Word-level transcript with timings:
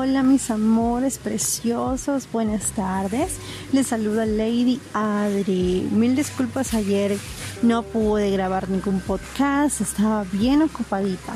Hola 0.00 0.22
mis 0.22 0.48
amores 0.52 1.18
preciosos, 1.18 2.28
buenas 2.30 2.70
tardes. 2.70 3.32
Les 3.72 3.88
saluda 3.88 4.26
Lady 4.26 4.80
Adri. 4.94 5.88
Mil 5.90 6.14
disculpas 6.14 6.72
ayer 6.72 7.18
no 7.62 7.82
pude 7.82 8.30
grabar 8.30 8.70
ningún 8.70 9.00
podcast, 9.00 9.80
estaba 9.80 10.22
bien 10.22 10.62
ocupadita. 10.62 11.34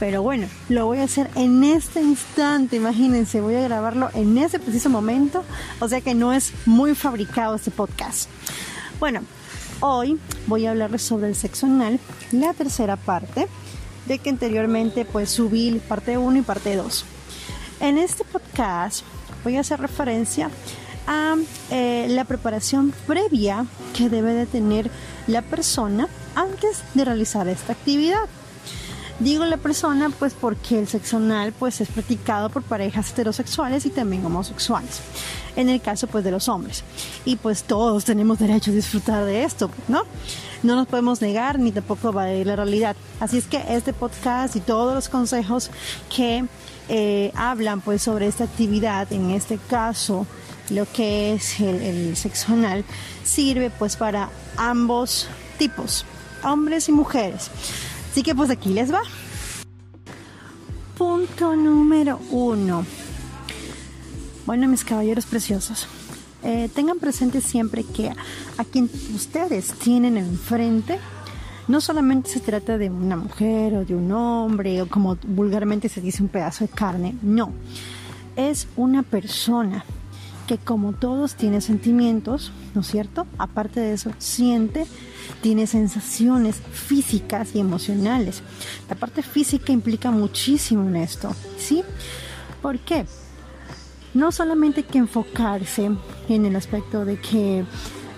Pero 0.00 0.20
bueno, 0.20 0.48
lo 0.68 0.86
voy 0.86 0.98
a 0.98 1.04
hacer 1.04 1.30
en 1.36 1.62
este 1.62 2.02
instante, 2.02 2.74
imagínense, 2.74 3.40
voy 3.40 3.54
a 3.54 3.62
grabarlo 3.62 4.10
en 4.14 4.36
ese 4.36 4.58
preciso 4.58 4.90
momento, 4.90 5.44
o 5.78 5.88
sea 5.88 6.00
que 6.00 6.16
no 6.16 6.32
es 6.32 6.54
muy 6.66 6.96
fabricado 6.96 7.54
este 7.54 7.70
podcast. 7.70 8.28
Bueno, 8.98 9.20
hoy 9.78 10.18
voy 10.48 10.66
a 10.66 10.72
hablarles 10.72 11.02
sobre 11.02 11.28
el 11.28 11.36
sexo 11.36 11.66
anal, 11.66 12.00
la 12.32 12.52
tercera 12.52 12.96
parte, 12.96 13.46
de 14.06 14.18
que 14.18 14.30
anteriormente 14.30 15.04
pues 15.04 15.30
subí 15.30 15.80
parte 15.88 16.18
1 16.18 16.38
y 16.38 16.42
parte 16.42 16.74
2. 16.74 17.04
En 17.80 17.98
este 17.98 18.24
podcast 18.24 19.04
voy 19.44 19.56
a 19.56 19.60
hacer 19.60 19.80
referencia 19.80 20.50
a 21.06 21.36
eh, 21.70 22.06
la 22.08 22.24
preparación 22.24 22.92
previa 23.06 23.66
que 23.94 24.08
debe 24.08 24.32
de 24.32 24.46
tener 24.46 24.90
la 25.26 25.42
persona 25.42 26.08
antes 26.34 26.82
de 26.94 27.04
realizar 27.04 27.46
esta 27.48 27.74
actividad. 27.74 28.28
Digo 29.18 29.46
la 29.46 29.56
persona 29.56 30.10
pues 30.10 30.34
porque 30.34 30.78
el 30.78 30.88
sexo 30.88 31.16
anal 31.16 31.52
pues 31.52 31.80
es 31.80 31.88
practicado 31.88 32.50
por 32.50 32.62
parejas 32.62 33.10
heterosexuales 33.10 33.86
y 33.86 33.90
también 33.90 34.24
homosexuales. 34.26 35.00
En 35.56 35.70
el 35.70 35.80
caso 35.80 36.06
pues 36.06 36.22
de 36.22 36.30
los 36.30 36.48
hombres. 36.48 36.84
Y 37.24 37.36
pues 37.36 37.62
todos 37.62 38.04
tenemos 38.04 38.38
derecho 38.38 38.70
a 38.70 38.74
disfrutar 38.74 39.24
de 39.24 39.44
esto, 39.44 39.70
¿no? 39.88 40.02
No 40.62 40.76
nos 40.76 40.86
podemos 40.86 41.22
negar 41.22 41.58
ni 41.58 41.72
tampoco 41.72 42.12
va 42.12 42.24
a 42.24 42.34
ir 42.34 42.46
la 42.46 42.56
realidad. 42.56 42.94
Así 43.20 43.38
es 43.38 43.46
que 43.46 43.62
este 43.68 43.94
podcast 43.94 44.54
y 44.56 44.60
todos 44.60 44.94
los 44.94 45.08
consejos 45.08 45.70
que 46.14 46.44
eh, 46.88 47.32
hablan 47.34 47.80
pues 47.80 48.02
sobre 48.02 48.26
esta 48.26 48.44
actividad, 48.44 49.12
en 49.12 49.30
este 49.30 49.58
caso 49.58 50.26
lo 50.70 50.86
que 50.92 51.34
es 51.34 51.60
el, 51.60 52.16
sexo 52.16 52.52
anal, 52.52 52.84
sirve 53.24 53.70
pues 53.70 53.96
para 53.96 54.28
ambos 54.56 55.28
tipos, 55.58 56.04
hombres 56.42 56.88
y 56.88 56.92
mujeres. 56.92 57.50
Así 58.16 58.22
que 58.22 58.34
pues 58.34 58.48
aquí 58.48 58.70
les 58.70 58.90
va. 58.90 59.02
Punto 60.96 61.54
número 61.54 62.18
uno. 62.30 62.86
Bueno, 64.46 64.66
mis 64.68 64.84
caballeros 64.84 65.26
preciosos, 65.26 65.86
eh, 66.42 66.70
tengan 66.74 66.98
presente 66.98 67.42
siempre 67.42 67.84
que 67.84 68.08
a 68.08 68.64
quien 68.64 68.88
ustedes 69.14 69.74
tienen 69.74 70.16
enfrente 70.16 70.98
no 71.68 71.82
solamente 71.82 72.30
se 72.30 72.40
trata 72.40 72.78
de 72.78 72.88
una 72.88 73.16
mujer 73.16 73.74
o 73.74 73.84
de 73.84 73.94
un 73.94 74.10
hombre 74.12 74.80
o 74.80 74.88
como 74.88 75.18
vulgarmente 75.26 75.90
se 75.90 76.00
dice 76.00 76.22
un 76.22 76.30
pedazo 76.30 76.64
de 76.64 76.70
carne, 76.70 77.16
no, 77.20 77.52
es 78.34 78.66
una 78.76 79.02
persona 79.02 79.84
que 80.46 80.58
como 80.58 80.92
todos 80.92 81.34
tiene 81.34 81.60
sentimientos, 81.60 82.52
¿no 82.74 82.80
es 82.80 82.86
cierto? 82.86 83.26
Aparte 83.38 83.80
de 83.80 83.92
eso, 83.92 84.12
siente, 84.18 84.86
tiene 85.42 85.66
sensaciones 85.66 86.56
físicas 86.56 87.54
y 87.54 87.60
emocionales. 87.60 88.42
La 88.88 88.96
parte 88.96 89.22
física 89.22 89.72
implica 89.72 90.10
muchísimo 90.10 90.88
en 90.88 90.96
esto, 90.96 91.34
¿sí? 91.58 91.82
¿Por 92.62 92.78
qué? 92.78 93.06
No 94.14 94.32
solamente 94.32 94.84
que 94.84 94.98
enfocarse 94.98 95.90
en 96.28 96.46
el 96.46 96.56
aspecto 96.56 97.04
de 97.04 97.20
que 97.20 97.64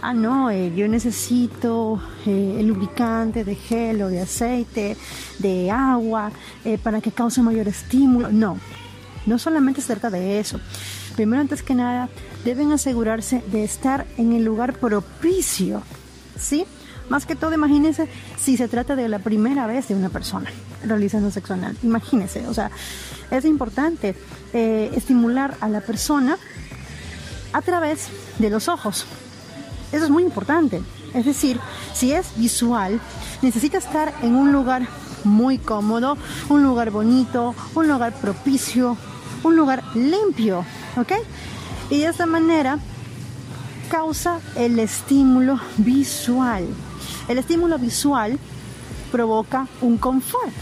ah, 0.03 0.15
no, 0.15 0.50
eh, 0.50 0.72
yo 0.75 0.88
necesito 0.88 2.00
eh, 2.27 2.56
el 2.59 2.69
lubricante 2.69 3.44
de 3.44 3.55
gel 3.55 4.03
o 4.03 4.09
de 4.09 4.21
aceite, 4.21 4.97
de 5.38 5.71
agua, 5.71 6.31
eh, 6.65 6.78
para 6.78 7.00
que 7.00 7.11
cause 7.11 7.43
mayor 7.43 7.69
estímulo. 7.69 8.31
No, 8.31 8.59
no 9.28 9.39
solamente 9.39 9.81
se 9.81 9.87
trata 9.94 10.11
de 10.11 10.41
eso. 10.41 10.59
Primero, 11.15 11.41
antes 11.41 11.62
que 11.62 11.75
nada, 11.75 12.09
deben 12.44 12.72
asegurarse 12.72 13.43
de 13.53 13.65
estar 13.65 14.06
en 14.16 14.33
el 14.33 14.44
lugar 14.44 14.78
propicio, 14.78 15.83
¿sí? 16.39 16.65
Más 17.09 17.25
que 17.25 17.37
todo, 17.37 17.55
imagínense 17.55 18.09
si 18.38 18.56
se 18.56 18.69
trata 18.69 18.94
de 18.97 19.09
la 19.09 19.19
primera 19.19 19.67
vez 19.67 19.88
de 19.88 19.94
una 19.94 20.11
persona 20.11 20.50
realizando 20.84 21.31
sexo 21.31 21.55
anal. 21.55 21.77
Imagínense, 21.83 22.47
o 22.47 22.55
sea, 22.55 22.71
es 23.31 23.44
importante 23.44 24.15
estimular 24.53 25.56
a 25.61 25.69
la 25.69 25.81
persona 25.81 26.37
a 27.53 27.62
través 27.62 28.09
de 28.38 28.50
los 28.50 28.69
ojos. 28.69 29.06
Eso 29.91 30.05
es 30.05 30.11
muy 30.11 30.22
importante. 30.22 30.83
Es 31.15 31.25
decir, 31.25 31.59
si 31.94 32.12
es 32.12 32.27
visual, 32.37 33.00
necesita 33.41 33.78
estar 33.78 34.12
en 34.22 34.34
un 34.34 34.53
lugar 34.53 34.87
muy 35.25 35.56
cómodo, 35.56 36.19
un 36.50 36.62
lugar 36.62 36.91
bonito, 36.91 37.55
un 37.75 37.88
lugar 37.88 38.12
propicio, 38.21 38.99
un 39.43 39.56
lugar 39.56 39.82
limpio, 39.94 40.65
¿ok? 40.97 41.12
Y 41.91 41.99
de 41.99 42.06
esta 42.06 42.26
manera 42.26 42.78
causa 43.91 44.41
el 44.56 44.78
estímulo 44.78 45.59
visual. 45.78 46.66
El 47.28 47.38
estímulo 47.38 47.78
visual 47.78 48.38
provoca 49.10 49.66
un 49.81 49.97
confort. 49.99 50.53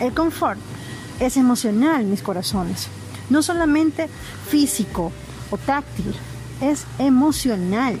El 0.00 0.12
confort 0.12 0.60
es 1.20 1.36
emocional, 1.36 2.04
mis 2.04 2.22
corazones. 2.22 2.88
No 3.30 3.42
solamente 3.42 4.08
físico 4.48 5.12
o 5.50 5.58
táctil, 5.58 6.14
es 6.60 6.84
emocional. 6.98 8.00